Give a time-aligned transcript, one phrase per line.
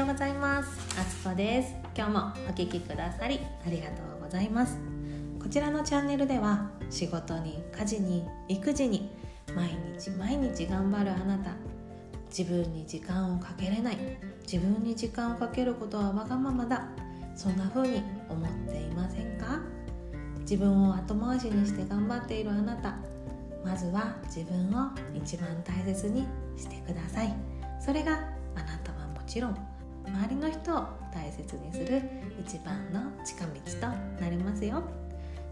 [0.00, 0.98] ようございます。
[0.98, 1.74] あつこです。
[1.94, 4.78] 今日もお聞きくださりありがとうございます。
[5.38, 9.10] こちらのチャンネルでは仕事に家事に育児に
[9.54, 11.50] 毎日毎日頑張るあなた。
[12.34, 13.98] 自分に時間をかけれない。
[14.50, 16.88] 自分に時間をかけることはわがままだ。
[17.36, 19.60] そんな風に思っていませんか？
[20.40, 22.96] 自分を後回しにして頑張っているあなた。
[23.62, 26.26] まずは自分を一番大切に
[26.56, 27.34] してください。
[27.78, 28.12] それが
[28.56, 29.69] あなたはもちろん。
[30.14, 32.02] 周りの人を大切にする
[32.40, 33.86] 一番の近道と
[34.22, 34.82] なりますよ。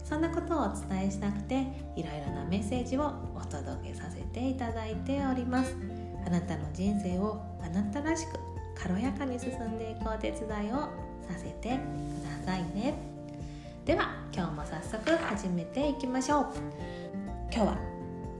[0.03, 1.61] そんなことをお伝えしたくて
[1.95, 5.75] いろいろなメッセージをお届けさせていただいております。
[6.25, 8.39] あなたの人生をあなたらしく
[8.75, 10.75] 軽やかに進んでいくお手伝いを
[11.27, 12.95] させてくださいね。
[13.85, 16.47] では今日も早速始めていきましょう。
[17.51, 17.77] 今日は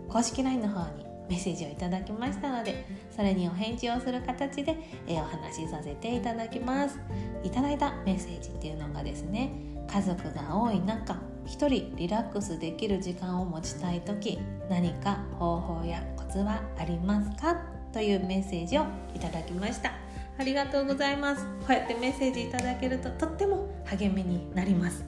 [0.07, 4.75] 公式 LINE の方にメッセージをいただきましたのでそれにお返事をする形で、
[5.07, 6.99] えお話しさせていただきます。
[7.43, 9.51] いただいたメッセージっていうのがですね
[9.87, 17.55] 家族が多い中一人リラックスできる時間を持ちたい時何か方法やコツはありますか？
[17.91, 18.83] というメッセージを
[19.15, 19.93] いただきました。
[20.37, 21.43] ありがとうございます。
[21.43, 25.03] こうやってメッセージいただけるととっても励みになります。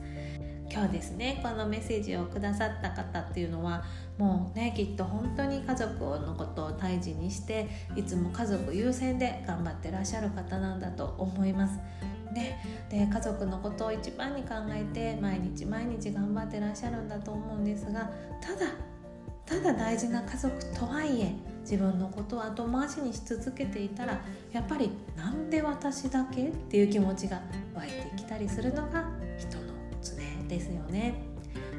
[0.71, 3.83] 今日ですねこのメッセージをくださった方っていうのは
[4.17, 11.79] もうねきっと本当に家族のことを大事にしていつも家族優先で頑張ってらっしゃる方なんだと思います。
[12.31, 18.71] ね、で家族のことを一番に考えて毎日毎日頑張ってらっしゃるんだと思うんですがただ
[19.45, 24.21] ただ大事な家族とはいえ自分のことを後回しにし続けていたら
[24.53, 27.41] やっぱりなんで私だけっていう気持ちが
[27.75, 29.20] 湧いてきたりするのが人の
[30.51, 31.15] ですよね。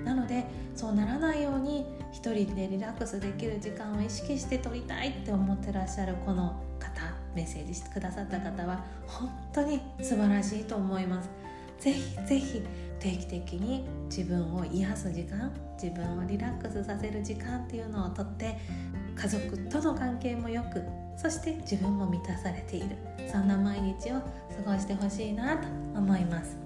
[0.04, 7.02] なのでそうならないように一人でリラックスできる時間を意識して撮りたいって思ってらっしゃるこの方
[7.34, 11.30] メッセージしてくださった方は本当に素晴らしいと思います。
[11.78, 12.62] ぜひぜひ
[13.00, 18.56] 定期的に自分を癒す時間自分をリラックスさせる時間っていうのをとって
[19.16, 20.82] 家族との関係もよく
[21.16, 22.96] そして自分も満たされている。
[23.30, 24.20] そんな毎日を
[24.64, 26.56] 過ごしてほしいなと思います。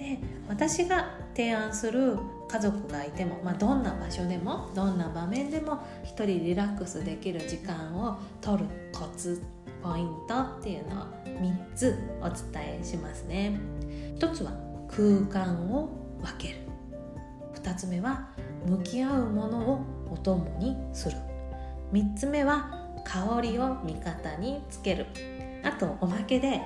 [0.00, 0.18] で
[0.48, 2.16] 私が提案する
[2.48, 9.42] 家族がいても、まあ、どんな場所でもどんな場面でも一人リラックスできる時間を取るコツ
[9.82, 13.60] ポイントっていうのを3つお伝えしますね。
[14.18, 14.52] 1つは
[14.88, 15.90] 空間を
[16.20, 16.56] 分ける。
[17.54, 18.28] 2つ目は
[18.66, 19.80] 向き合うものを
[20.10, 21.16] お供にする。
[21.92, 25.06] 3つ目は香りを味方につける。
[25.62, 26.60] あとおまけで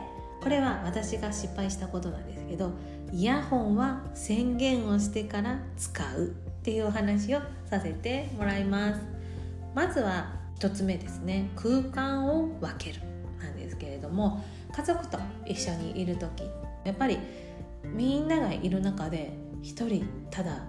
[0.45, 2.72] これは私が失敗したことなんですけど
[3.15, 6.31] イヤホンは宣言をしてから使うっ
[6.65, 9.01] ていうお話をさせてもらいます。
[9.73, 11.49] まずは1つ目ですね。
[11.55, 13.01] 空間を分ける
[13.41, 14.43] なんですけれども
[14.73, 15.17] 家族と
[15.47, 16.43] 一緒にいる時。
[16.83, 17.21] やっぱり
[17.85, 19.33] みんながいる中で
[19.63, 20.65] 1人ただ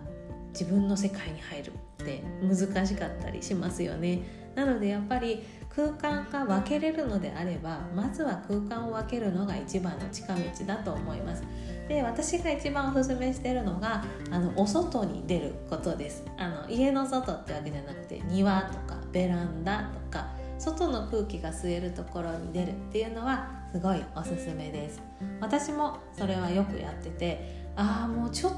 [0.50, 1.72] 自分の世界に入る
[2.04, 4.22] って難しかったりしますよね。
[4.54, 5.42] なのでやっぱり
[5.75, 11.44] 空間が分けれるのであればまずは空間を分けるのが一番の近道だと思います。
[11.90, 16.24] で私が一番おすすめしてるのがあのお外に出ることです。
[16.38, 20.28] あの家の外ってわけじゃなくて庭とかベランダとか
[20.58, 25.02] 外の空気が吸えるところに出るっていうのはすごいおすすめです。
[25.41, 28.53] 私もそれはよくやっててああもうちょっ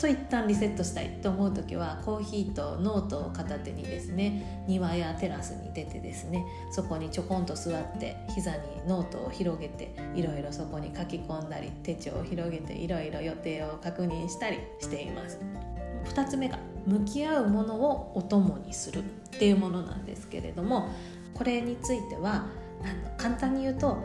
[0.00, 15.38] と一旦リセットしたいと思う時はコーヒーとノートを片手にですね庭やテラスに出てですねそこにちょこんと座って膝にノートを広げていろいろそこに書き込んだり手帳を広げていろいろ予定を確認したりしています。
[16.04, 19.02] 2つ目が向き合うものをお供にするっ
[19.38, 20.88] ていうものなんですけれども
[21.34, 22.46] これについては
[22.82, 23.98] あの簡単に言うと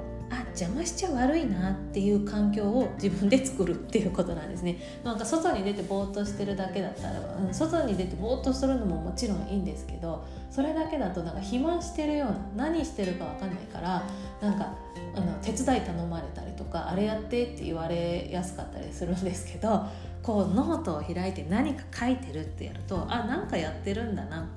[0.56, 4.78] 邪魔しちゃ悪いなっていう環境を自分で作るっていうことなんですね。
[5.04, 14.04] なんか外に出てぼーっとしてるだけだったら、外に出てぼーっとするのももちろんいいんですけどそれだけだとなんか肥満してるような何してるか分かんないから
[14.42, 14.74] なんか
[15.16, 19.86] あの手伝い頼まれたりとかあれやってって言われやすかったりするんですけど
[20.24, 24.48] こうノートを開いて何か書いてるってやるとあなんかやってるんだな。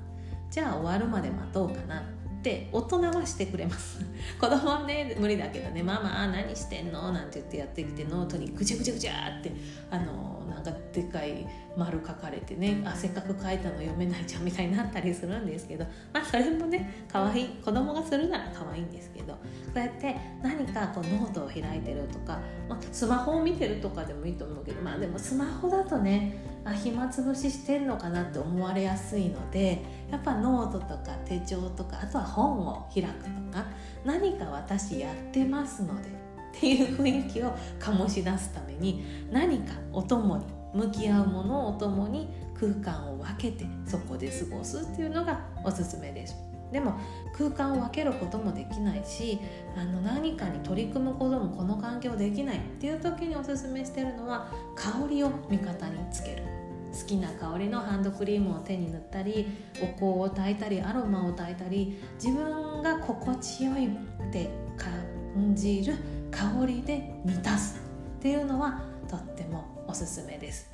[0.49, 2.01] じゃあ終わるまで待とうかな。
[2.39, 3.99] って大人はしてくれます
[4.39, 9.51] 子供はね無理だけどね「ママ何してんの?」なんて言ってやってきてノートにぐちゃぐちゃぐちゃって
[9.91, 11.45] あのなんかでかい
[11.77, 19.39] 丸書かれてねあせっかく書いたの読めないじゃんみたいになったりするんですけどまあそれもね可愛い子供がするなら可愛いんですけどこ
[19.75, 22.39] うやって何かこうノートを開いてるとか、
[22.69, 33.65] まあ、スマホを見てるとかでもいいと思うけどまあでもスマホだとねあ暇つぶししてんのかなって思われやすいのでやっぱノートとか手帳とかあとは本を開くとか
[34.05, 42.27] 何か私やってますのでっていう雰囲気を醸し出すために何かお供に向き合うものをお供に
[42.59, 46.48] 空間を分けてそこで過ごすっていうのがおすすめです。
[46.71, 46.95] でも
[47.37, 49.39] 空間を分けることもできないし
[49.75, 56.43] あの何かに取り組むこともこの環境できないっていう時におすすめしてるのは香りを味方につける。
[56.91, 59.47] 好きな香りのハンドクリームを手に塗ったり
[59.79, 63.89] お香を焚いたりアロマを焚いたり自分が心地よいっ
[64.31, 65.93] て感じる
[66.31, 67.79] 香りで満たす
[68.17, 70.69] っていうのはとってもおすすめです。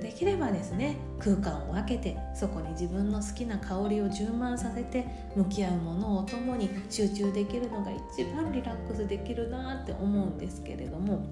[0.00, 11.26] できればですね空間を分けてそこに自分の好きな香りを充満させて向き合うものを共に集中できるのが一番リラックスできるなって思うんですけれども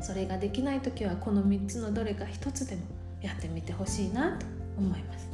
[0.00, 2.82] それができない時はこの3つのどれか1つでも
[3.22, 4.46] やってみてほしいなと
[4.76, 5.28] 思います。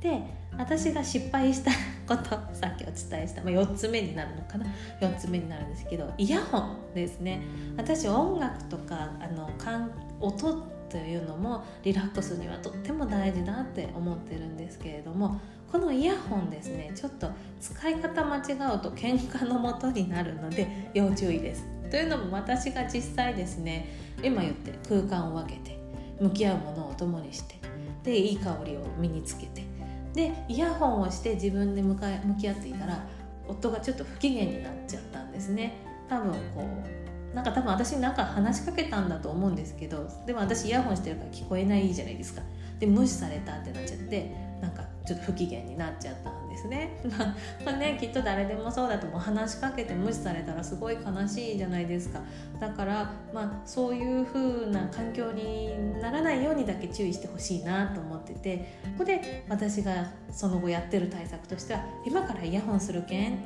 [0.00, 0.22] で
[0.56, 1.70] 私が失敗した
[2.06, 4.66] ことさっきお伝えした、まあ、4つ目になるのかな
[5.00, 7.42] ？4つ目になるんですけどイヤホンですね。
[7.76, 9.50] 私音楽とかあの
[10.20, 15.40] 音というのもリラックスにはとっても大事だって思ってるんですけれども
[15.72, 21.66] このイヤホンですねちょっと使い方間違うと喧嘩のもとになるので要注意です。
[21.90, 23.88] というのも私が実際ですね
[24.22, 25.76] 今言って空間を分けて
[26.20, 27.56] 向き合うものを共にして
[28.04, 29.64] でいい香りを身につけて
[30.12, 33.04] でイヤホンをして自分で向か向き合っていたら
[33.48, 35.74] 夫がちょっと不機嫌になっちゃったんですね
[36.08, 37.03] 多分こう
[37.34, 42.42] なんか多分私に何か話しかけたんだと思うんですけどでも私イヤホンしてるから聞こえないじゃないですか
[42.78, 46.98] で無視されたってなっちゃってなんかちょっと不機嫌になっちゃったんですね。
[47.64, 52.20] まあねきっと誰でもそうだとも話しかけて無視されたらすごい悲しいじゃないですか。
[52.58, 58.56] だからまあそういう風な環境にならないようにだけ注意してほしいなと思ってて
[58.96, 63.38] ここで私がその後やってる対策としては今からイヤホンするけん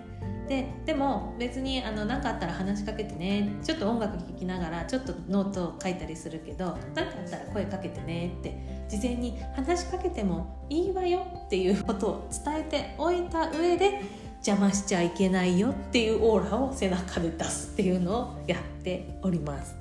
[0.48, 14.00] ででも別に何かあったら話しかけてねちょっと音楽聴きながらちょっとノートを書いたりするけど何かあったら声かけてねって事前に話しかけてもいいわよっていうことを伝えておいた上で
[14.38, 19.76] 邪魔しちゃいけないよっていうオーラを背中で出すっていうのをやっております。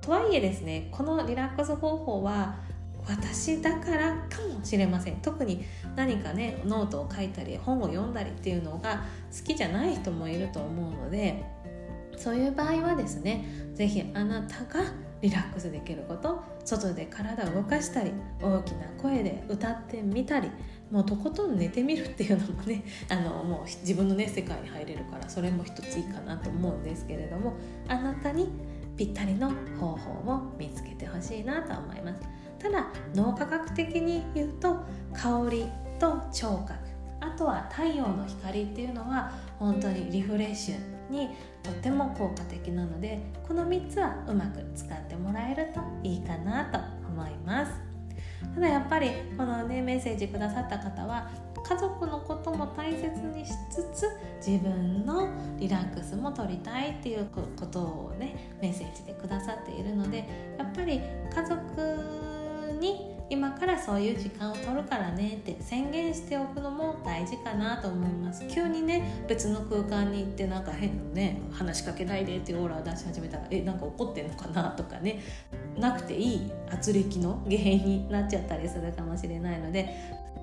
[0.00, 2.56] とはいえですねこのリラックス方法は
[3.08, 5.64] 私だからかもしれません特に
[5.96, 9.04] 何かねノートを書いたり本を読んだりっていうのが
[9.36, 11.44] 好きじゃない人もいると思うので
[12.16, 13.44] そういう場合はですね
[13.74, 14.84] 是非あなたが
[15.22, 20.50] リラックスできること外で体を動かしたり大きな声で歌ってみたり
[20.90, 27.54] もうとことん寝てみるっていうのもね あのもう自分のね世界に入れるからそれも一ついいかなと思うんですけれども
[27.88, 28.48] あなたに
[28.96, 29.50] ぴったりの
[29.80, 32.41] 方法を見つけてほしいなと思います。
[32.62, 34.76] ただ脳科学的に言うと
[35.12, 35.66] 香り
[35.98, 36.74] と聴覚
[37.20, 41.28] あとは太陽の光っていうのは本当にリフレッシュに
[41.62, 46.78] とっても効果的なのでこの3つはうまく使ってもらえるといいかなと
[47.08, 47.72] 思います。
[48.54, 51.30] ただやっぱりこのねメッセージくださった方は
[51.62, 54.08] 家族のことも大切にしつつ
[54.44, 55.28] 自分の
[55.58, 57.26] リラックスも取りたいっていう
[57.56, 60.24] ことをねメッセージでくださっているので
[60.58, 61.00] やっぱり
[61.32, 62.31] 家族
[62.82, 68.46] に今からそういう時間を取るからねって宣言しておくのも大事かなと思います。
[68.48, 75.20] 急にね別の空間に行ってなんか変なね話しかけないでっていうオーラを出し始めたらえなんか怒ってんのかなとかね。
[75.78, 79.88] なくていい圧力の原因になっちゃったりするかもしれないので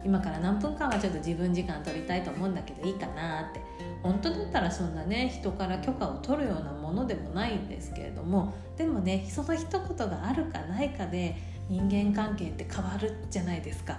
[0.03, 3.61] 今から何分間はちょっと自分時間取りたいと思うんだけどいいかなって。
[4.01, 11.35] 本当だったらそんなね人から許可を取るようなものでもないんですけれどもでもねその一言があるかないかで
[11.69, 13.97] 人間関係って変わるじゃないですか。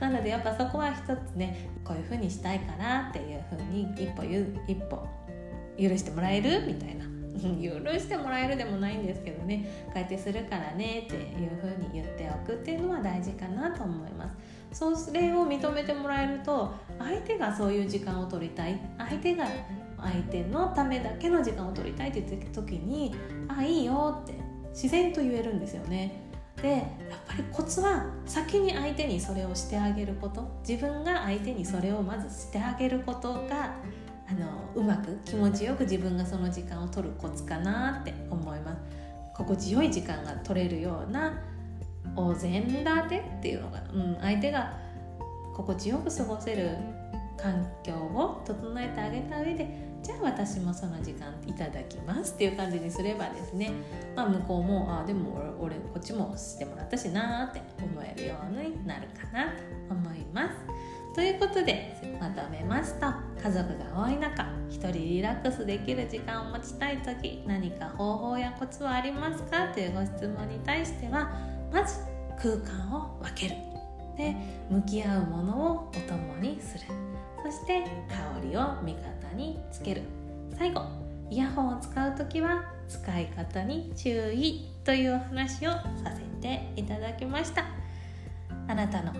[0.00, 4.22] なのでやっぱそこは一つねこういうふうにしたいからっていうふうに一歩
[4.66, 5.06] 一歩
[5.78, 7.02] 許してもらえるみたいな。
[7.42, 7.48] 許
[7.98, 9.64] してもらえるでもないんですけどね。
[9.86, 14.30] こうやってするからねっていうふうに言っておくっていうのは大事かなと思いま
[14.70, 14.78] す。
[14.78, 18.78] それを認めてもらえると相手がそういう時間を取りたい。
[18.98, 19.46] 相手が
[19.98, 23.14] 相手のためだけの時間を取りたいって言った時に
[23.48, 24.34] 「あいいよ」って
[24.72, 26.21] 自然と言えるんですよね
[26.62, 26.84] でやっ
[27.26, 30.48] ぱりコツは先に相手にそれをしてあげること。
[30.66, 33.74] 自分が相手にそれをまずしてあげることが
[34.28, 38.78] あのうまく気持ちよく自分がその時間を取るコツかなって思います。
[39.34, 41.42] 心地よい時間が取れるような
[42.14, 44.78] お膳立てっていうのが、うん、相手が
[45.54, 46.76] 心地よく過ごせる
[47.36, 53.70] 環境を整えてあげた上でじゃあ私もその時間いただきますっていう感じにすればですね、
[54.16, 60.56] まあ、向こうもああでも俺こっちもしてもらったしなって思えるようになるかなと思います。
[61.14, 63.06] ということでまとめますと
[63.42, 71.30] 家族が多い中一人リラックスできる時間を持ちたい時何か方法やコツはありますかというご質問に対しては
[71.70, 71.98] まず
[72.40, 73.56] 空間を分ける。
[74.16, 74.34] で
[74.70, 77.11] 向き合うものをお供にする。
[77.42, 80.02] そして香りを味方につける。
[80.58, 80.82] 最後
[81.30, 85.82] イヤホンを使う時は使い方に注意というお話をさ
[86.14, 87.64] せていただきました。
[88.68, 89.12] あなたの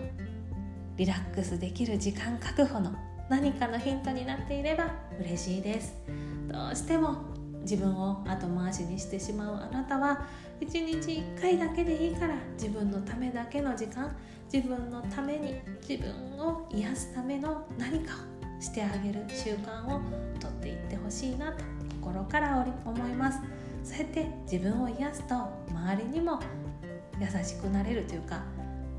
[0.96, 2.92] リラックスできる時間確保の
[3.28, 5.96] 何かのヒントになっていれば嬉しいです。
[6.48, 7.31] どうしても
[7.62, 10.26] 自分を後回しにしてしまうあなたは
[10.60, 14.14] 1日1回だけでいいから自分のためだけの時間
[14.52, 15.54] 自分のために
[15.88, 18.14] 自分を癒すための何か
[18.58, 20.00] をしてあげる習慣を
[20.38, 21.64] とっていってほしいなと
[22.00, 23.40] 心から思います。
[23.82, 25.34] そうやって自分を癒すと
[25.70, 26.38] 周りにも
[27.20, 28.42] 優しくなれるというか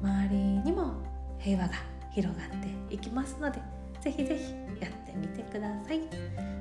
[0.01, 0.93] 周りにも
[1.39, 1.75] 平和が
[2.12, 2.50] 広がっ
[2.89, 3.60] ていきますので
[4.01, 4.51] ぜひぜひ
[4.82, 6.01] やってみてください。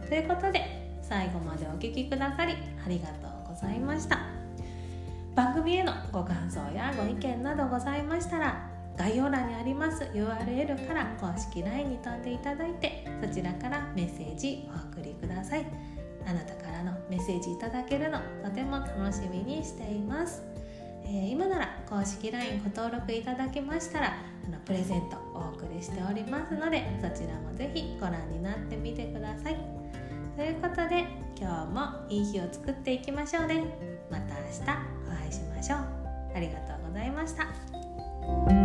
[0.08, 2.54] ということで最後までお聴きくださり
[2.86, 4.20] ありがとうございました。
[5.34, 8.66] 番組へのご感想やご意見などございましたら
[8.96, 15.66] 概要欄にあります URL から公式 LINE に飛んでいただいてそちらからメッセージお送りください。
[16.26, 20.42] あなたからのメッセージいただけるのとても楽しみにしています。
[21.04, 24.16] えー、今なら公式 LINE ご登録いただけましたら
[24.46, 29.71] あのプレゼントお送りしておりますのでそちらもぜひご覧になってみてください。
[30.36, 31.06] ということで
[31.38, 33.64] 今日もいい日を作っていきましょうね。
[34.10, 34.60] また明日
[35.06, 35.78] お会いしましょう。
[36.34, 38.61] ありがとうございました。